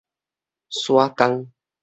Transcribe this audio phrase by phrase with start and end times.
[0.71, 1.51] 徙工